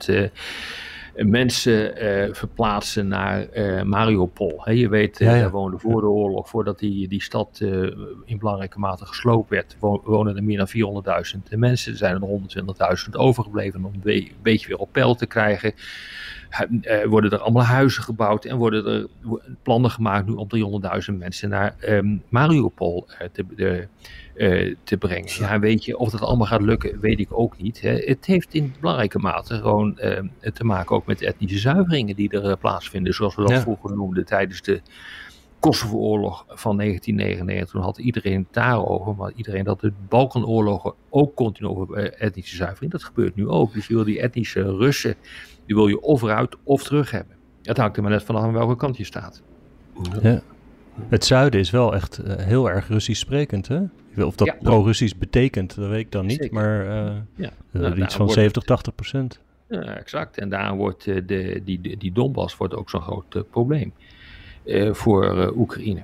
300.000 0.08 0.16
uh, 0.16 1.26
mensen 1.26 2.04
uh, 2.04 2.34
verplaatsen 2.34 3.08
naar 3.08 3.48
uh, 3.54 3.82
Mariupol. 3.82 4.62
He, 4.64 4.72
je 4.72 4.90
weet, 4.90 5.20
ja, 5.20 5.36
ja. 5.36 5.42
daar 5.42 5.52
woonden 5.52 5.80
voor 5.80 6.02
de 6.02 6.08
oorlog, 6.08 6.50
voordat 6.50 6.80
die, 6.80 7.08
die 7.08 7.22
stad 7.22 7.60
in 8.26 8.38
belangrijke 8.38 8.80
mate 8.80 9.06
gesloopt 9.06 9.50
werd, 9.50 9.78
wonen 9.80 10.36
er 10.36 10.44
meer 10.44 10.58
dan 10.58 11.04
400.000 11.52 11.58
mensen. 11.58 11.92
Er 11.92 11.98
zijn 11.98 12.16
er 12.16 12.28
120.000 13.06 13.12
overgebleven 13.12 13.86
om 13.86 13.92
een 14.04 14.32
beetje 14.42 14.68
weer 14.68 14.78
op 14.78 14.92
peil 14.92 15.16
te 15.16 15.26
krijgen. 15.26 15.74
Uh, 16.82 17.04
worden 17.06 17.32
er 17.32 17.40
allemaal 17.40 17.64
huizen 17.64 18.04
gebouwd 18.04 18.46
en 18.46 18.58
worden 18.58 18.86
er 18.86 19.08
plannen 19.64 19.92
gemaakt 19.92 20.28
nu 20.28 20.34
om 20.34 20.82
300.000 21.12 21.18
mensen 21.18 21.50
naar 21.50 21.76
um, 21.88 22.24
Mariupol 22.30 23.08
uh, 23.08 23.28
te, 23.32 23.46
de, 23.56 23.88
uh, 24.36 24.76
te 24.84 24.98
brengen. 24.98 25.32
Ja, 25.40 25.60
weet 25.60 25.86
je, 25.86 25.98
of 25.98 26.10
dat 26.10 26.22
allemaal 26.22 26.48
gaat 26.48 26.62
lukken, 26.62 27.00
weet 27.00 27.20
ik 27.20 27.28
ook 27.30 27.62
niet. 27.62 27.82
Hè. 27.82 27.94
Het 27.94 28.26
heeft 28.26 28.54
in 28.54 28.74
belangrijke 28.80 29.20
mate 29.20 29.56
gewoon 29.56 29.98
ehm, 29.98 30.28
te 30.54 30.64
maken 30.64 30.96
ook 30.96 31.06
met 31.06 31.22
etnische 31.22 31.58
zuiveringen 31.58 32.16
die 32.16 32.30
er 32.30 32.58
plaatsvinden, 32.58 33.14
zoals 33.14 33.36
we 33.36 33.42
dat 33.42 33.52
ja. 33.52 33.62
vroeger 33.62 33.96
noemden 33.96 34.26
tijdens 34.26 34.62
de 34.62 34.82
Kosovo-oorlog 35.64 36.46
van 36.48 36.78
1999. 36.78 37.72
Toen 37.72 37.82
had 37.82 37.98
iedereen 37.98 38.40
het 38.40 38.54
daarover, 38.54 39.16
maar 39.16 39.32
iedereen 39.36 39.64
dat 39.64 39.80
de 39.80 39.94
Balkanoorlogen 40.10 40.94
ook 41.10 41.36
continu 41.36 41.68
over 41.68 42.14
etnische 42.14 42.56
zuivering. 42.56 42.92
Dat 42.92 43.04
gebeurt 43.04 43.36
nu 43.36 43.48
ook. 43.48 43.74
Dus 43.74 43.88
je 43.88 43.94
wil 43.94 44.04
die 44.04 44.22
etnische 44.22 44.62
Russen 44.62 45.16
die 45.66 45.76
wil 45.76 45.88
je 45.88 46.02
of 46.02 46.22
eruit 46.22 46.56
of 46.64 46.84
terug 46.84 47.12
hebben. 47.12 47.36
Het 47.62 47.78
hangt 47.78 47.98
er 47.98 48.04
maar 48.04 48.12
net 48.12 48.24
vanaf 48.24 48.44
aan 48.44 48.54
welke 48.54 48.76
kant 48.76 48.98
je 48.98 49.04
staat. 49.04 49.42
Ja. 50.22 50.42
Het 51.10 51.26
zuiden 51.26 51.60
is 51.60 51.70
wel 51.70 51.94
echt 51.94 52.22
uh, 52.26 52.36
heel 52.36 52.70
erg 52.70 52.88
Russisch 52.88 53.22
sprekend, 53.22 53.68
hè? 53.68 53.82
Of 54.18 54.36
dat 54.36 54.48
ja, 54.48 54.56
pro-Russisch 54.62 55.18
betekent, 55.18 55.76
dat 55.76 55.90
weet 55.90 56.00
ik 56.00 56.12
dan 56.12 56.26
niet, 56.26 56.38
zeker. 56.38 56.54
maar 56.54 56.86
uh, 56.86 57.16
ja. 57.36 57.52
nou, 57.72 58.02
iets 58.02 58.16
van 58.16 58.30
70, 58.30 58.64
80 58.64 58.96
procent. 58.96 59.40
Ja, 59.70 59.82
exact. 59.82 60.38
En 60.38 60.50
daar 60.50 60.76
wordt 60.76 61.04
de, 61.04 61.62
die, 61.64 61.98
die, 61.98 62.12
Donbass 62.12 62.58
wordt 62.58 62.76
ook 62.76 62.90
zo'n 62.90 63.02
groot 63.02 63.44
probleem 63.50 63.94
voor 64.92 65.54
Oekraïne. 65.56 66.04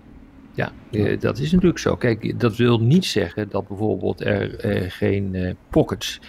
Ja, 0.53 0.71
dat 1.19 1.37
is 1.37 1.51
natuurlijk 1.51 1.79
zo. 1.79 1.95
Kijk, 1.95 2.39
dat 2.39 2.55
wil 2.55 2.79
niet 2.79 3.05
zeggen 3.05 3.49
dat 3.49 3.67
bijvoorbeeld 3.67 4.21
er 4.21 4.91
geen 4.91 5.55
pockets 5.69 6.19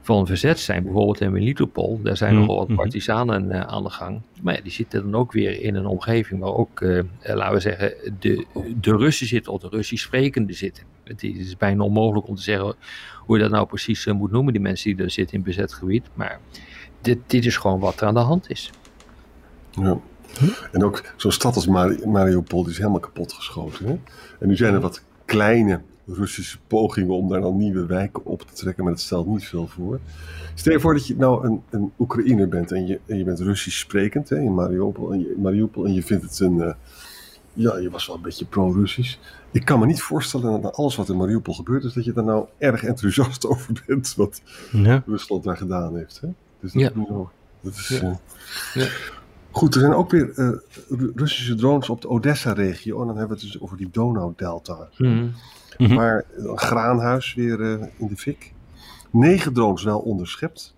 van 0.00 0.26
verzet 0.26 0.58
zijn. 0.58 0.82
Bijvoorbeeld 0.82 1.20
in 1.20 1.32
Melitopol, 1.32 2.00
daar 2.02 2.16
zijn 2.16 2.34
mm. 2.34 2.40
nogal 2.40 2.56
wat 2.56 2.68
mhm. 2.68 2.76
partisanen 2.76 3.44
uh, 3.44 3.60
aan 3.60 3.82
de 3.82 3.90
gang. 3.90 4.20
Maar 4.42 4.54
ja, 4.54 4.60
die 4.60 4.72
zitten 4.72 5.02
dan 5.02 5.20
ook 5.20 5.32
weer 5.32 5.62
in 5.62 5.74
een 5.74 5.86
omgeving 5.86 6.40
waar 6.40 6.54
ook, 6.54 6.80
uh, 6.80 7.02
laten 7.22 7.54
we 7.54 7.60
zeggen, 7.60 7.94
de, 8.18 8.46
de 8.80 8.96
Russen 8.96 9.26
zitten 9.26 9.52
of 9.52 9.60
de 9.60 9.68
Russisch 9.68 10.04
sprekende 10.04 10.52
zitten. 10.52 10.84
Het 11.04 11.22
is 11.22 11.56
bijna 11.56 11.84
onmogelijk 11.84 12.28
om 12.28 12.34
te 12.34 12.42
zeggen 12.42 12.74
hoe 13.16 13.36
je 13.36 13.42
dat 13.42 13.52
nou 13.52 13.66
precies 13.66 14.06
uh, 14.06 14.14
moet 14.14 14.30
noemen, 14.30 14.52
die 14.52 14.62
mensen 14.62 14.96
die 14.96 15.04
er 15.04 15.10
zitten 15.10 15.36
in 15.36 15.42
bezet 15.42 15.72
gebied. 15.72 16.06
Maar 16.14 16.40
dit, 17.00 17.18
dit 17.26 17.44
is 17.44 17.56
gewoon 17.56 17.80
wat 17.80 18.00
er 18.00 18.06
aan 18.06 18.14
de 18.14 18.20
hand 18.20 18.50
is. 18.50 18.70
Ja. 19.70 19.98
En 20.72 20.84
ook 20.84 21.12
zo'n 21.16 21.32
stad 21.32 21.54
als 21.54 21.66
Mariupol 22.04 22.62
die 22.62 22.72
is 22.72 22.78
helemaal 22.78 23.00
kapot 23.00 23.32
geschoten. 23.32 23.86
Hè? 23.86 23.98
En 24.40 24.48
nu 24.48 24.56
zijn 24.56 24.74
er 24.74 24.80
wat 24.80 25.02
kleine 25.24 25.80
Russische 26.12 26.58
pogingen 26.66 27.14
om 27.14 27.28
daar 27.28 27.40
dan 27.40 27.56
nieuwe 27.56 27.86
wijken 27.86 28.24
op 28.24 28.42
te 28.42 28.54
trekken, 28.54 28.84
maar 28.84 28.92
dat 28.92 29.02
stelt 29.02 29.26
niet 29.26 29.44
veel 29.44 29.66
voor. 29.66 30.00
Stel 30.54 30.72
je 30.72 30.80
voor 30.80 30.94
dat 30.94 31.06
je 31.06 31.16
nou 31.16 31.46
een, 31.46 31.62
een 31.70 31.92
Oekraïner 31.98 32.48
bent 32.48 32.72
en 32.72 32.86
je, 32.86 33.00
en 33.06 33.18
je 33.18 33.24
bent 33.24 33.40
Russisch 33.40 33.78
sprekend 33.78 34.28
hè, 34.28 34.38
in 34.38 34.54
Mariupol 34.54 35.12
en, 35.12 35.20
je, 35.20 35.34
Mariupol 35.38 35.86
en 35.86 35.94
je 35.94 36.02
vindt 36.02 36.22
het 36.22 36.40
een, 36.40 36.54
uh, 36.54 36.72
ja, 37.52 37.76
je 37.76 37.90
was 37.90 38.06
wel 38.06 38.16
een 38.16 38.22
beetje 38.22 38.44
pro-Russisch. 38.44 39.18
Ik 39.50 39.64
kan 39.64 39.78
me 39.78 39.86
niet 39.86 40.02
voorstellen 40.02 40.50
dat 40.50 40.62
na 40.62 40.70
alles 40.70 40.96
wat 40.96 41.08
in 41.08 41.16
Mariupol 41.16 41.54
gebeurd 41.54 41.84
is, 41.84 41.92
dat 41.92 42.04
je 42.04 42.12
daar 42.12 42.24
nou 42.24 42.46
erg 42.58 42.84
enthousiast 42.84 43.46
over 43.50 43.82
bent 43.86 44.14
wat 44.14 44.42
ja. 44.72 45.02
Rusland 45.06 45.44
daar 45.44 45.56
gedaan 45.56 45.96
heeft. 45.96 46.20
Hè? 46.20 46.28
Dus 46.60 46.72
dat, 46.72 46.82
ja. 46.82 46.92
dat 47.60 47.72
is. 47.72 47.88
Ja. 47.88 48.20
Uh, 48.76 48.86
Goed, 49.52 49.74
er 49.74 49.80
zijn 49.80 49.94
ook 49.94 50.10
weer 50.10 50.32
uh, 50.38 50.50
Russische 51.14 51.54
drones 51.54 51.88
op 51.88 52.00
de 52.00 52.08
Odessa-regio. 52.08 53.00
En 53.00 53.06
dan 53.06 53.16
hebben 53.16 53.36
we 53.36 53.42
het 53.42 53.52
dus 53.52 53.60
over 53.60 53.76
die 53.76 53.88
Donau-delta. 53.90 54.88
Mm 54.98 55.32
-hmm. 55.86 55.96
Maar 55.96 56.24
een 56.36 56.58
graanhuis 56.58 57.34
weer 57.34 57.60
uh, 57.60 57.86
in 57.96 58.06
de 58.06 58.16
fik. 58.16 58.52
Negen 59.10 59.52
drones 59.52 59.82
wel 59.82 59.98
onderschept. 59.98 60.74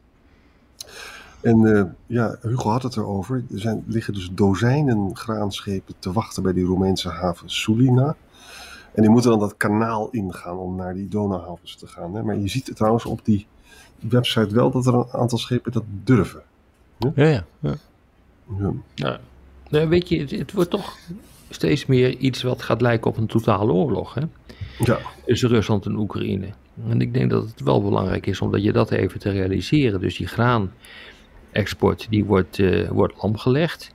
En 1.40 1.60
uh, 1.60 1.82
ja, 2.06 2.36
Hugo 2.42 2.70
had 2.70 2.82
het 2.82 2.96
erover. 2.96 3.44
Er 3.52 3.60
zijn, 3.60 3.84
liggen 3.86 4.14
dus 4.14 4.30
dozijnen 4.32 5.16
graanschepen 5.16 5.94
te 5.98 6.12
wachten 6.12 6.42
bij 6.42 6.52
die 6.52 6.64
Roemeense 6.64 7.08
haven 7.08 7.50
Sulina. 7.50 8.16
En 8.94 9.02
die 9.02 9.10
moeten 9.10 9.30
dan 9.30 9.38
dat 9.38 9.56
kanaal 9.56 10.08
ingaan 10.10 10.56
om 10.56 10.76
naar 10.76 10.94
die 10.94 11.08
Donauhavens 11.08 11.76
te 11.76 11.86
gaan. 11.86 12.14
Hè? 12.14 12.22
Maar 12.22 12.38
je 12.38 12.48
ziet 12.48 12.70
trouwens 12.74 13.04
op 13.04 13.24
die 13.24 13.46
website 13.98 14.54
wel 14.54 14.70
dat 14.70 14.86
er 14.86 14.94
een 14.94 15.10
aantal 15.12 15.38
schepen 15.38 15.72
dat 15.72 15.84
durven. 16.04 16.42
Ja, 16.98 17.12
ja. 17.14 17.44
ja. 17.60 17.74
ja. 18.58 18.72
ja. 18.94 19.20
Nou, 19.68 19.88
weet 19.88 20.08
je, 20.08 20.20
het, 20.20 20.30
het, 20.30 20.52
wordt 20.52 20.70
toch 20.70 20.98
steeds 21.48 21.86
meer 21.86 22.16
iets 22.16 22.42
wat 22.42 22.62
gaat 22.62 22.80
lijken 22.80 23.10
op 23.10 23.16
een 23.16 23.26
totale 23.26 23.72
oorlog. 23.72 24.14
Hè? 24.14 24.22
Ja. 24.78 24.98
Rusland 25.26 25.86
en 25.86 25.96
Oekraïne. 25.96 26.48
En 26.88 27.00
ik 27.00 27.14
denk 27.14 27.30
dat 27.30 27.44
het 27.44 27.60
wel 27.60 27.82
belangrijk 27.82 28.26
is 28.26 28.40
om 28.40 28.56
je 28.56 28.72
dat 28.72 28.90
even 28.90 29.20
te 29.20 29.30
realiseren. 29.30 30.00
Dus 30.00 30.16
die 30.16 30.26
graanexport 30.26 32.06
die 32.10 32.24
wordt, 32.24 32.58
uh, 32.58 32.88
wordt 32.88 33.22
lamgelegd 33.22 33.94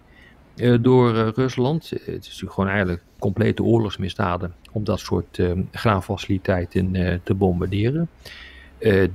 uh, 0.55 0.77
door 0.81 1.15
uh, 1.15 1.27
Rusland. 1.27 1.89
het 1.89 2.01
is 2.05 2.27
natuurlijk 2.27 2.53
gewoon 2.53 2.69
eigenlijk 2.69 3.01
complete 3.19 3.63
oorlogsmisdaden 3.63 4.53
om 4.71 4.83
dat 4.83 4.99
soort 4.99 5.41
graanfaciliteiten 5.71 7.21
te 7.23 7.33
bombarderen. 7.33 8.09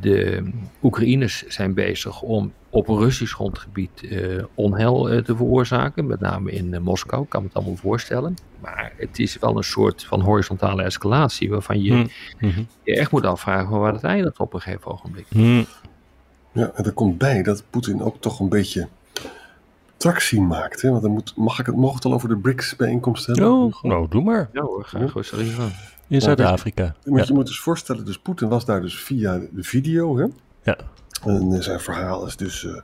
de 0.00 0.50
Oekraïners 0.82 1.46
zijn 1.46 1.74
bezig 1.74 2.22
om 2.22 2.52
op 2.70 2.88
Russisch 2.88 3.34
grondgebied 3.34 4.08
onheil 4.54 5.22
te 5.22 5.36
veroorzaken, 5.36 6.06
met 6.06 6.20
name 6.20 6.50
in 6.50 6.82
Moskou, 6.82 7.26
kan 7.28 7.40
me 7.40 7.46
het 7.46 7.56
allemaal 7.56 7.76
voorstellen. 7.76 8.34
Maar 8.62 8.92
het 8.96 9.18
is 9.18 9.38
wel 9.38 9.56
een 9.56 9.64
soort 9.64 10.04
van 10.04 10.20
horizontale 10.20 10.82
escalatie, 10.82 11.50
waarvan 11.50 11.82
je 11.82 12.08
mm. 12.38 12.66
je 12.82 12.96
echt 12.96 13.10
moet 13.10 13.26
afvragen 13.26 13.78
waar 13.78 13.92
het 13.92 14.04
eindigt 14.04 14.38
op 14.38 14.54
een 14.54 14.60
gegeven 14.60 14.90
ogenblik. 14.90 15.26
Mm. 15.28 15.66
Ja, 16.52 16.70
en 16.74 16.84
er 16.84 16.92
komt 16.92 17.18
bij 17.18 17.42
dat 17.42 17.64
Poetin 17.70 18.02
ook 18.02 18.20
toch 18.20 18.40
een 18.40 18.48
beetje 18.48 18.88
tractie 19.96 20.40
maakt. 20.40 20.82
Hè? 20.82 20.90
Want 20.90 21.02
dan 21.02 21.10
moet, 21.10 21.36
mag 21.36 21.58
ik 21.58 21.66
het, 21.66 21.76
mogen 21.76 21.96
het 21.96 22.04
al 22.04 22.12
over 22.12 22.28
de 22.28 22.36
BRICS-bijeenkomst 22.36 23.26
hebben? 23.26 23.52
Oh, 23.52 23.82
nou, 23.82 24.08
doe 24.08 24.22
maar. 24.22 24.48
Ja 24.52 24.62
hoor, 24.62 24.84
graag 24.84 25.12
hoor, 25.12 25.24
sorry 25.24 25.46
van. 25.46 25.70
In 26.08 26.20
Zuid-Afrika. 26.20 26.94
Ja. 27.04 27.24
Je 27.26 27.32
moet 27.32 27.46
dus 27.46 27.60
voorstellen, 27.60 28.04
dus 28.04 28.18
Poetin 28.18 28.48
was 28.48 28.64
daar 28.64 28.80
dus 28.80 28.96
via 28.96 29.38
de 29.38 29.62
video, 29.62 30.16
hè? 30.18 30.26
Ja. 30.62 30.78
En 31.24 31.52
eh, 31.52 31.60
zijn 31.60 31.80
verhaal 31.80 32.26
is 32.26 32.36
dus: 32.36 32.62
uh, 32.62 32.80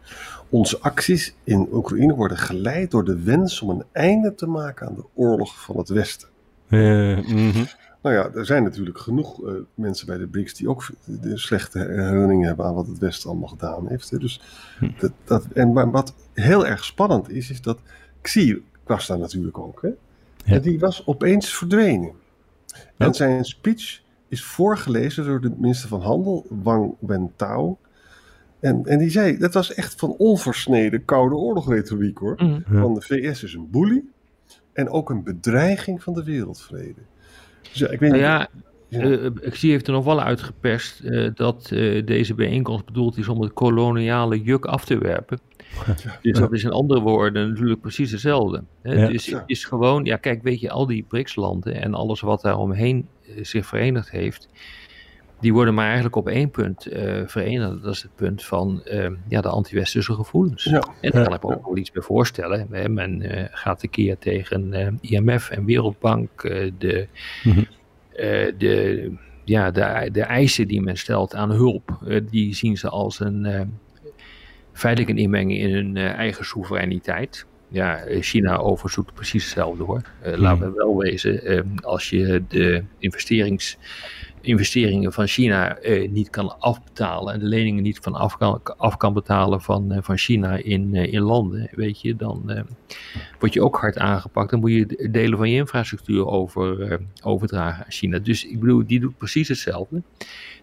onze 0.49 0.81
acties 0.81 1.35
in 1.45 1.69
Oekraïne 1.73 2.15
worden 2.15 2.39
geleid 2.39 2.91
door 2.91 3.05
de 3.05 3.23
wens 3.23 3.63
om 3.63 3.71
een 3.71 3.85
einde 3.93 4.35
te 4.35 4.47
maken 4.47 4.87
aan 4.87 4.95
de 4.95 5.05
oorlog 5.15 5.63
van 5.63 5.77
het 5.77 5.89
Westen. 5.89 6.29
Uh, 6.69 7.17
mm 7.17 7.51
-hmm. 7.51 7.67
Nou 8.03 8.15
ja, 8.15 8.31
er 8.35 8.47
zijn 8.47 8.63
natuurlijk 8.63 8.99
genoeg 8.99 9.43
uh, 9.43 9.53
mensen 9.75 10.07
bij 10.07 10.19
de 10.19 10.27
BRICS 10.27 10.55
die 10.55 10.69
ook 10.69 10.87
de 11.05 11.39
slechte 11.39 11.79
herinneringen 11.79 12.47
hebben 12.47 12.67
aan 12.67 12.75
wat 12.75 12.87
het 12.87 12.99
Westen 12.99 13.31
allemaal 13.31 13.49
gedaan 13.49 13.89
heeft. 13.89 14.11
Hè. 14.11 14.19
Dus 14.19 14.41
hm. 14.79 14.91
dat, 14.99 15.13
dat, 15.25 15.47
en 15.55 15.73
maar 15.73 15.91
wat 15.91 16.15
heel 16.35 16.67
erg 16.67 16.85
spannend 16.85 17.31
is, 17.31 17.51
is 17.51 17.63
dat 17.63 17.79
Xi 18.21 18.65
was 18.85 19.07
daar 19.07 19.19
natuurlijk 19.19 19.59
ook. 19.59 19.83
Hè. 19.83 19.89
Ja. 20.45 20.55
En 20.55 20.63
die 20.63 20.79
was 20.79 21.07
opeens 21.07 21.57
verdwenen. 21.57 22.13
En 22.97 23.15
zijn 23.15 23.45
speech 23.45 24.01
is 24.29 24.45
voorgelezen 24.45 25.25
door 25.25 25.41
de 25.41 25.53
minister 25.57 25.89
van 25.89 26.01
Handel, 26.01 26.47
Wang 26.49 26.95
Wentao. 26.99 27.79
En, 28.61 28.85
en 28.85 28.99
die 28.99 29.11
zei, 29.11 29.39
dat 29.39 29.55
was 29.55 29.75
echt 29.75 29.95
van 29.95 30.15
onversneden 30.19 31.05
koude 31.05 31.35
oorlogretoriek 31.35 32.19
hoor. 32.19 32.35
Mm. 32.37 32.65
Van 32.71 32.95
de 32.95 33.01
VS 33.01 33.43
is 33.43 33.55
een 33.55 33.71
bully 33.71 34.05
en 34.73 34.89
ook 34.89 35.11
een 35.11 35.23
bedreiging 35.23 36.03
van 36.03 36.15
de 36.15 36.25
wereldvrede. 36.25 37.01
Dus 37.63 37.79
ja, 37.79 37.89
ik 37.89 38.01
weet 38.01 38.11
nou 38.11 38.23
ja, 38.23 38.49
ja. 38.89 39.05
Uh, 39.05 39.31
zie 39.43 39.71
heeft 39.71 39.87
er 39.87 39.93
nog 39.93 40.05
wel 40.05 40.23
uitgeperst 40.23 41.01
uh, 41.05 41.31
dat 41.35 41.71
uh, 41.73 42.07
deze 42.07 42.35
bijeenkomst 42.35 42.85
bedoeld 42.85 43.17
is 43.17 43.29
om 43.29 43.43
het 43.43 43.53
koloniale 43.53 44.43
juk 44.43 44.65
af 44.65 44.85
te 44.85 44.99
werpen. 44.99 45.39
Ja. 45.87 46.19
Dus 46.23 46.39
dat 46.39 46.53
is 46.53 46.65
in 46.65 46.71
andere 46.71 47.01
woorden 47.01 47.49
natuurlijk 47.49 47.81
precies 47.81 48.11
hetzelfde. 48.11 48.63
Hè? 48.83 48.93
Ja. 48.93 49.09
Dus 49.09 49.27
het 49.27 49.43
is 49.47 49.65
gewoon, 49.65 50.05
ja 50.05 50.17
kijk, 50.17 50.43
weet 50.43 50.61
je, 50.61 50.71
al 50.71 50.87
die 50.87 51.05
BRICS-landen 51.09 51.83
en 51.83 51.95
alles 51.95 52.21
wat 52.21 52.43
daar 52.43 52.59
omheen 52.59 53.09
zich 53.43 53.67
verenigd 53.67 54.11
heeft, 54.11 54.49
die 55.41 55.53
worden 55.53 55.75
maar 55.75 55.85
eigenlijk 55.85 56.17
op 56.17 56.29
één 56.29 56.51
punt 56.51 56.93
uh, 56.93 57.23
verenigd. 57.27 57.83
Dat 57.83 57.95
is 57.95 58.03
het 58.03 58.15
punt 58.15 58.45
van 58.45 58.83
uh, 58.85 59.11
ja, 59.29 59.41
de 59.41 59.49
anti-westerse 59.49 60.15
gevoelens. 60.15 60.65
Ja. 60.65 60.83
En 61.01 61.11
daar 61.11 61.25
kan 61.25 61.35
ik 61.35 61.43
me 61.43 61.55
ook 61.55 61.67
wel 61.67 61.77
iets 61.77 61.91
bij 61.91 62.03
voorstellen. 62.03 62.67
Hè. 62.71 62.89
Men 62.89 63.21
uh, 63.21 63.45
gaat 63.51 63.81
de 63.81 63.89
keer 63.89 64.19
tegen 64.19 64.99
IMF 65.01 65.51
en 65.51 65.65
Wereldbank. 65.65 66.43
de, 66.79 67.09
mm-hmm. 67.45 67.67
de, 68.59 69.13
ja, 69.45 69.71
de, 69.71 70.09
de 70.13 70.23
eisen 70.23 70.69
die 70.69 70.81
men 70.81 70.97
stelt 70.97 71.35
aan 71.35 71.51
hulp, 71.51 71.99
die 72.31 72.55
zien 72.55 72.77
ze 72.77 72.89
als 72.89 73.21
een 73.21 73.71
feitelijk 74.73 75.11
een 75.11 75.19
inmenging 75.19 75.61
in 75.61 75.75
hun 75.75 75.97
eigen 75.97 76.45
soevereiniteit. 76.45 77.47
Ja, 77.69 78.05
China 78.21 78.57
overzoekt 78.57 79.15
precies 79.15 79.45
hetzelfde 79.45 79.85
hoor. 79.85 80.03
Laten 80.23 80.41
mm-hmm. 80.41 80.61
we 80.61 80.73
wel 80.73 80.97
wezen, 80.97 81.65
als 81.81 82.11
je 82.11 82.43
de 82.49 82.85
investerings 82.99 83.79
investeringen 84.41 85.13
van 85.13 85.27
China 85.27 85.77
eh, 85.77 86.11
niet 86.11 86.31
kan 86.31 86.61
afbetalen 86.61 87.35
en 87.35 87.41
de 87.41 87.47
leningen 87.47 87.83
niet 87.83 87.99
van 87.99 88.15
af 88.15 88.37
kan, 88.37 88.61
af 88.77 88.97
kan 88.97 89.13
betalen 89.13 89.61
van, 89.61 89.99
van 90.01 90.19
China 90.19 90.57
in, 90.57 90.95
in 90.95 91.21
landen, 91.21 91.69
weet 91.73 92.01
je, 92.01 92.17
dan 92.17 92.67
word 93.39 93.53
je 93.53 93.63
ook 93.63 93.77
hard 93.77 93.99
aangepakt. 93.99 94.51
Dan 94.51 94.61
moet 94.61 94.73
je 94.73 95.09
delen 95.11 95.39
van 95.39 95.51
je 95.51 95.57
infrastructuur 95.57 96.27
over, 96.27 97.01
overdragen 97.23 97.85
aan 97.85 97.91
China. 97.91 98.19
Dus 98.19 98.47
ik 98.47 98.61
bedoel, 98.61 98.87
die 98.87 99.01
doet 99.01 99.19
precies 99.19 99.49
hetzelfde. 99.49 100.03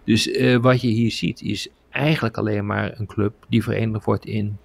Dus 0.03 0.37
wat 0.61 0.81
je 0.81 0.87
hier 0.87 1.11
ziet 1.11 1.41
is 1.41 1.67
eigenlijk 1.89 2.37
alleen 2.37 2.65
maar 2.65 2.99
een 2.99 3.05
club 3.05 3.33
die 3.49 3.63
verenigd 3.63 4.05
wordt 4.05 4.25
in 4.25 4.57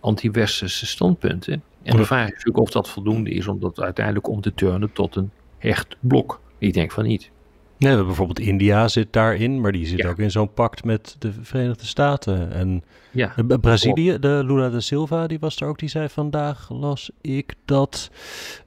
anti-westerse 0.00 0.86
standpunten. 0.86 1.62
En 1.88 1.96
de 1.96 2.04
vraag 2.04 2.24
is 2.24 2.30
natuurlijk 2.30 2.58
of 2.58 2.70
dat 2.70 2.88
voldoende 2.88 3.30
is 3.30 3.46
om 3.46 3.60
dat 3.60 3.80
uiteindelijk 3.80 4.28
om 4.28 4.40
te 4.40 4.54
turnen 4.54 4.92
tot 4.92 5.16
een 5.16 5.30
hecht 5.58 5.96
blok. 6.00 6.40
Ik 6.58 6.72
denk 6.74 6.92
van 6.92 7.04
niet. 7.04 7.30
Nee, 7.78 8.04
bijvoorbeeld 8.04 8.38
India 8.38 8.88
zit 8.88 9.12
daarin, 9.12 9.60
maar 9.60 9.72
die 9.72 9.86
zit 9.86 10.06
ook 10.06 10.18
in 10.18 10.30
zo'n 10.30 10.52
pact 10.52 10.84
met 10.84 11.16
de 11.18 11.32
Verenigde 11.40 11.86
Staten. 11.86 12.52
En 12.52 12.84
ja, 13.10 13.34
Brazilië, 13.60 14.18
de 14.18 14.42
Lula 14.46 14.68
da 14.68 14.80
Silva, 14.80 15.26
die 15.26 15.38
was 15.38 15.56
er 15.56 15.68
ook, 15.68 15.78
die 15.78 15.88
zei 15.88 16.08
vandaag, 16.08 16.70
las 16.70 17.10
ik, 17.20 17.54
dat 17.64 18.10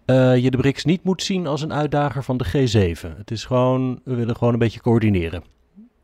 uh, 0.05 0.37
je 0.37 0.51
de 0.51 0.57
BRICS 0.57 0.85
niet 0.85 1.03
moet 1.03 1.23
zien 1.23 1.47
als 1.47 1.61
een 1.61 1.73
uitdager 1.73 2.23
van 2.23 2.37
de 2.37 2.45
G7. 2.45 3.17
Het 3.17 3.31
is 3.31 3.45
gewoon, 3.45 4.01
we 4.03 4.15
willen 4.15 4.35
gewoon 4.35 4.53
een 4.53 4.59
beetje 4.59 4.81
coördineren. 4.81 5.43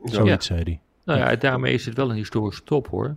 Zoiets 0.04 0.48
ja. 0.48 0.56
zei 0.56 0.64
hij. 0.64 0.80
Nou 1.06 1.20
ja, 1.20 1.36
daarmee 1.36 1.74
is 1.74 1.86
het 1.86 1.98
wel 1.98 2.10
een 2.10 2.16
historische 2.16 2.64
top 2.64 2.88
hoor. 2.88 3.16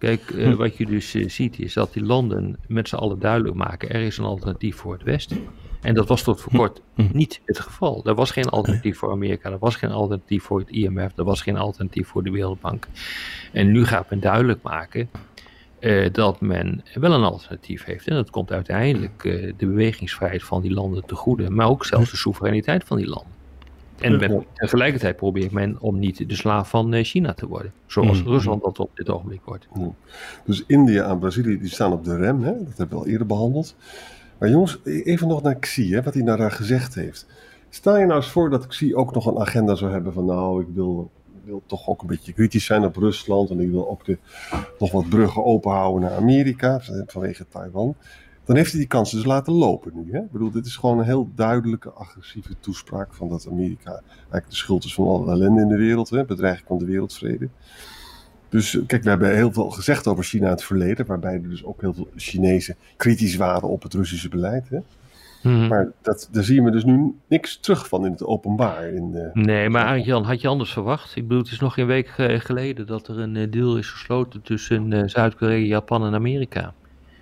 Kijk, 0.00 0.30
uh, 0.30 0.44
hm. 0.44 0.56
wat 0.56 0.76
je 0.76 0.86
dus 0.86 1.14
uh, 1.14 1.28
ziet 1.28 1.58
is 1.58 1.72
dat 1.72 1.92
die 1.92 2.04
landen 2.04 2.56
met 2.66 2.88
z'n 2.88 2.96
allen 2.96 3.18
duidelijk 3.18 3.54
maken, 3.54 3.90
er 3.90 4.00
is 4.00 4.18
een 4.18 4.24
alternatief 4.24 4.76
voor 4.76 4.92
het 4.92 5.02
Westen. 5.02 5.38
En 5.80 5.94
dat 5.94 6.08
was 6.08 6.22
tot 6.22 6.40
voor 6.40 6.52
kort 6.52 6.80
hm. 6.94 7.06
niet 7.12 7.40
het 7.44 7.60
geval. 7.60 8.04
Er 8.04 8.14
was 8.14 8.30
geen 8.30 8.48
alternatief 8.48 8.98
voor 8.98 9.10
Amerika, 9.10 9.50
er 9.50 9.58
was 9.58 9.76
geen 9.76 9.90
alternatief 9.90 10.42
voor 10.42 10.58
het 10.58 10.70
IMF, 10.70 11.12
er 11.16 11.24
was 11.24 11.42
geen 11.42 11.56
alternatief 11.56 12.08
voor 12.08 12.22
de 12.22 12.30
Wereldbank. 12.30 12.88
En 13.52 13.72
nu 13.72 13.84
gaat 13.84 14.10
men 14.10 14.20
duidelijk 14.20 14.62
maken 14.62 15.10
uh, 15.80 16.08
dat 16.12 16.40
men 16.40 16.84
wel 16.94 17.12
een 17.12 17.22
alternatief 17.22 17.84
heeft. 17.84 18.06
En 18.06 18.14
dat 18.14 18.30
komt 18.30 18.52
uiteindelijk 18.52 19.22
de 19.22 19.66
bewegingsvrijheid 19.66 20.42
van 20.42 20.62
die 20.62 20.72
landen 20.72 21.06
te 21.06 21.14
goede, 21.14 21.50
maar 21.50 21.68
ook 21.68 21.84
zelfs 21.84 22.10
de 22.10 22.16
soevereiniteit 22.16 22.84
van 22.84 22.96
die 22.96 23.08
landen. 23.08 23.39
En 24.00 24.16
men, 24.16 24.46
tegelijkertijd 24.54 25.16
probeert 25.16 25.52
men 25.52 25.76
om 25.80 25.98
niet 25.98 26.28
de 26.28 26.34
slaaf 26.34 26.68
van 26.68 26.94
uh, 26.94 27.04
China 27.04 27.34
te 27.34 27.46
worden. 27.46 27.72
Zoals 27.86 28.22
mm. 28.22 28.28
Rusland 28.28 28.62
dat 28.62 28.78
op 28.78 28.90
dit 28.94 29.08
ogenblik 29.08 29.40
wordt. 29.44 29.68
Mm. 29.74 29.94
Dus 30.44 30.64
India 30.66 31.10
en 31.10 31.18
Brazilië 31.18 31.58
die 31.58 31.68
staan 31.68 31.92
op 31.92 32.04
de 32.04 32.16
rem, 32.16 32.42
hè? 32.42 32.52
dat 32.52 32.76
hebben 32.76 32.98
we 32.98 33.04
al 33.04 33.10
eerder 33.10 33.26
behandeld. 33.26 33.76
Maar 34.38 34.50
jongens, 34.50 34.78
even 34.84 35.28
nog 35.28 35.42
naar 35.42 35.58
Xi, 35.58 35.94
hè, 35.94 36.02
wat 36.02 36.14
hij 36.14 36.22
nou 36.22 36.38
daar 36.38 36.52
gezegd 36.52 36.94
heeft. 36.94 37.26
Stel 37.68 37.98
je 37.98 38.06
nou 38.06 38.20
eens 38.20 38.30
voor 38.30 38.50
dat 38.50 38.66
Xi 38.66 38.94
ook 38.94 39.14
nog 39.14 39.26
een 39.26 39.38
agenda 39.38 39.74
zou 39.74 39.92
hebben 39.92 40.12
van 40.12 40.24
nou, 40.24 40.62
ik 40.62 40.68
wil, 40.74 41.10
wil 41.44 41.62
toch 41.66 41.88
ook 41.88 42.00
een 42.00 42.06
beetje 42.06 42.32
kritisch 42.32 42.64
zijn 42.64 42.84
op 42.84 42.96
Rusland 42.96 43.50
en 43.50 43.60
ik 43.60 43.70
wil 43.70 43.90
ook 43.90 44.04
de, 44.04 44.18
nog 44.78 44.92
wat 44.92 45.08
bruggen 45.08 45.44
openhouden 45.44 46.00
naar 46.00 46.18
Amerika 46.18 46.80
vanwege 47.06 47.48
Taiwan. 47.48 47.96
Dan 48.44 48.56
heeft 48.56 48.70
hij 48.70 48.80
die 48.80 48.88
kansen 48.88 49.16
dus 49.16 49.26
laten 49.26 49.52
lopen 49.52 49.92
nu. 49.94 50.12
Hè? 50.12 50.18
Ik 50.18 50.30
bedoel, 50.30 50.50
dit 50.50 50.66
is 50.66 50.76
gewoon 50.76 50.98
een 50.98 51.04
heel 51.04 51.30
duidelijke 51.34 51.90
agressieve 51.90 52.54
toespraak 52.60 53.14
van 53.14 53.28
dat 53.28 53.48
Amerika 53.50 54.02
eigenlijk 54.12 54.48
de 54.48 54.56
schuld 54.56 54.84
is 54.84 54.94
van 54.94 55.06
alle 55.06 55.32
ellende 55.32 55.60
in 55.60 55.68
de 55.68 55.76
wereld, 55.76 56.10
hè? 56.10 56.24
bedreiging 56.24 56.66
van 56.66 56.78
de 56.78 56.84
wereldvrede. 56.84 57.48
Dus 58.48 58.78
kijk, 58.86 59.02
we 59.02 59.08
hebben 59.08 59.34
heel 59.34 59.52
veel 59.52 59.70
gezegd 59.70 60.06
over 60.06 60.24
China 60.24 60.44
in 60.44 60.50
het 60.50 60.64
verleden, 60.64 61.06
waarbij 61.06 61.32
er 61.32 61.48
dus 61.48 61.64
ook 61.64 61.80
heel 61.80 61.94
veel 61.94 62.08
Chinezen 62.16 62.76
kritisch 62.96 63.36
waren 63.36 63.68
op 63.68 63.82
het 63.82 63.94
Russische 63.94 64.28
beleid. 64.28 64.68
Hè? 64.68 64.78
Mhm. 65.42 65.68
Maar 65.68 65.92
dat, 66.02 66.28
daar 66.32 66.44
zie 66.44 66.54
je 66.54 66.62
me 66.62 66.70
dus 66.70 66.84
nu 66.84 67.14
niks 67.26 67.60
terug 67.60 67.88
van 67.88 68.04
in 68.04 68.12
het 68.12 68.24
openbaar. 68.24 68.88
In 68.88 69.10
de... 69.10 69.30
Nee, 69.32 69.68
maar 69.68 69.98
Jan, 69.98 70.24
had 70.24 70.40
je 70.40 70.48
anders 70.48 70.72
verwacht? 70.72 71.16
Ik 71.16 71.22
bedoel, 71.22 71.42
het 71.42 71.52
is 71.52 71.60
nog 71.60 71.74
geen 71.74 71.86
week 71.86 72.08
geleden 72.16 72.86
dat 72.86 73.08
er 73.08 73.18
een 73.18 73.50
deal 73.50 73.76
is 73.76 73.90
gesloten 73.90 74.42
tussen 74.42 75.10
Zuid-Korea, 75.10 75.66
Japan 75.66 76.04
en 76.04 76.14
Amerika. 76.14 76.74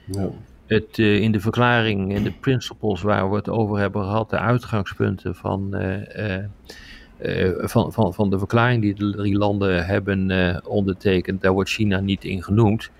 Ja. 0.04 0.28
Het, 0.68 0.98
in 0.98 1.32
de 1.32 1.40
verklaring 1.40 2.14
en 2.14 2.22
de 2.22 2.32
principles 2.32 3.02
waar 3.02 3.30
we 3.30 3.37
het 3.37 3.48
over 3.48 3.78
hebben 3.78 4.02
gehad, 4.02 4.30
de 4.30 4.38
uitgangspunten 4.38 5.34
van, 5.34 5.76
van, 7.58 7.92
van, 7.92 8.14
van 8.14 8.30
de 8.30 8.38
verklaring 8.38 8.82
die 8.82 8.94
de 8.94 9.10
drie 9.10 9.37
landen 9.37 9.87
hebben 9.87 10.60
ondertekend, 10.66 11.40
daar 11.40 11.52
wordt 11.52 11.70
China 11.70 12.00
niet 12.00 12.25
in 12.25 12.42
genoemd. 12.42 12.90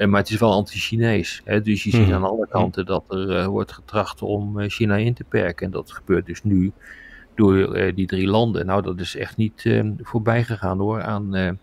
Eh, 0.00 0.08
maar 0.08 0.20
het 0.20 0.30
is 0.30 0.38
wel 0.38 0.52
anti-Chinees. 0.52 1.42
Dus 1.62 1.84
je 1.84 1.90
ziet 1.90 2.06
mhm. 2.06 2.12
aan 2.12 2.24
alle 2.24 2.46
kanten 2.48 2.86
dat 2.86 3.04
er 3.08 3.48
wordt 3.48 3.72
getracht 3.72 4.22
om 4.22 4.60
eh, 4.60 4.70
China 4.70 4.96
in 4.96 5.14
te 5.14 5.24
perken. 5.24 5.66
En 5.66 5.72
dat 5.72 5.92
gebeurt 5.92 6.26
dus 6.26 6.42
nu 6.42 6.72
door 7.34 7.92
die 7.94 8.06
drie 8.06 8.26
landen. 8.26 8.66
Nou, 8.66 8.82
dat 8.82 9.00
is 9.00 9.16
echt 9.16 9.36
niet 9.36 9.82
voorbij 9.98 10.44
gegaan 10.44 10.78
hoor 10.78 11.02
aan, 11.02 11.58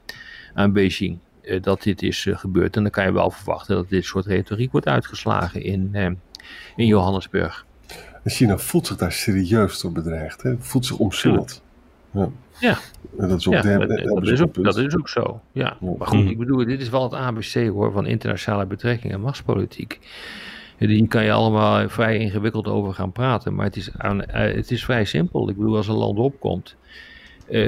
aan 0.53 0.73
Beijing. 0.73 1.19
Dat 1.61 1.83
dit 1.83 2.01
is 2.01 2.27
gebeurd. 2.29 2.75
En 2.75 2.81
dan 2.81 2.91
kan 2.91 3.05
je 3.05 3.11
wel 3.11 3.31
verwachten 3.31 3.75
dat 3.75 3.89
dit 3.89 4.05
soort 4.05 4.25
retoriek 4.25 4.71
wordt 4.71 4.87
uitgeslagen 4.87 5.63
in, 5.63 5.95
in 6.75 6.85
Johannesburg. 6.85 7.65
China 8.25 8.57
voelt 8.57 8.87
zich 8.87 8.97
daar 8.97 9.11
serieus 9.11 9.81
door 9.81 9.91
bedreigd. 9.91 10.43
Hè? 10.43 10.55
Voelt 10.59 10.85
zich 10.85 10.97
omsingeld. 10.97 11.61
Ja. 12.11 12.29
ja. 12.59 12.77
dat 13.27 13.39
is, 13.39 13.47
ook 13.47 13.61
de, 13.61 14.03
dat, 14.13 14.27
is 14.27 14.41
ook, 14.41 14.63
dat 14.63 14.77
is 14.77 14.97
ook 14.97 15.09
zo. 15.09 15.41
Ja. 15.51 15.77
Maar 15.97 16.07
goed, 16.07 16.29
ik 16.29 16.37
bedoel, 16.37 16.65
dit 16.65 16.81
is 16.81 16.89
wel 16.89 17.03
het 17.03 17.13
ABC 17.13 17.53
hoor, 17.53 17.91
van 17.91 18.05
internationale 18.05 18.65
betrekkingen 18.65 19.15
en 19.15 19.21
machtspolitiek. 19.21 19.99
Die 20.77 21.07
kan 21.07 21.23
je 21.23 21.31
allemaal 21.31 21.89
vrij 21.89 22.17
ingewikkeld 22.17 22.67
over 22.67 22.93
gaan 22.93 23.11
praten, 23.11 23.55
maar 23.55 23.65
het 23.65 23.75
is, 23.75 23.91
aan, 23.97 24.25
eh, 24.25 24.55
het 24.55 24.71
is 24.71 24.83
vrij 24.83 25.05
simpel. 25.05 25.49
Ik 25.49 25.57
bedoel, 25.57 25.75
als 25.75 25.87
een 25.87 25.95
land 25.95 26.17
opkomt, 26.17 26.75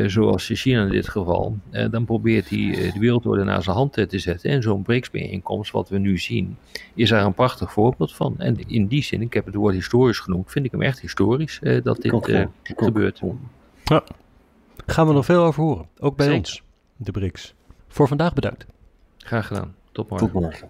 zoals 0.05 0.49
China 0.53 0.83
in 0.83 0.91
dit 0.91 1.09
geval, 1.09 1.57
uh, 1.71 1.89
dan 1.91 2.05
probeert 2.05 2.49
hij 2.49 2.59
uh, 2.59 2.93
de 2.93 2.99
wereldorde 2.99 3.43
naar 3.43 3.63
zijn 3.63 3.75
hand 3.75 3.93
te 3.93 4.19
zetten. 4.19 4.49
En 4.49 4.61
zo'n 4.61 4.81
BRICS-bijeenkomst, 4.81 5.71
wat 5.71 5.89
we 5.89 5.97
nu 5.97 6.17
zien, 6.17 6.57
is 6.95 7.09
daar 7.09 7.25
een 7.25 7.33
prachtig 7.33 7.71
voorbeeld 7.71 8.15
van. 8.15 8.35
En 8.37 8.67
in 8.67 8.87
die 8.87 9.03
zin, 9.03 9.21
ik 9.21 9.33
heb 9.33 9.45
het 9.45 9.55
woord 9.55 9.73
historisch 9.73 10.19
genoemd, 10.19 10.51
vind 10.51 10.65
ik 10.65 10.71
hem 10.71 10.81
echt 10.81 10.99
historisch 10.99 11.59
dat 11.83 12.01
dit 12.01 12.13
gebeurt. 12.63 13.21
Ja. 13.83 14.03
Gaan 14.85 15.07
we 15.07 15.13
nog 15.13 15.25
veel 15.25 15.43
over 15.43 15.63
horen. 15.63 15.87
Ook 15.99 16.15
bij 16.15 16.33
ons, 16.33 16.63
de 16.95 17.11
BRICS. 17.11 17.53
Voor 17.87 18.07
vandaag 18.07 18.33
bedankt. 18.33 18.65
Graag 19.17 19.47
gedaan. 19.47 19.75
Tot 19.91 20.09
morgen. 20.09 20.31
Tot 20.31 20.41
morgen. 20.41 20.69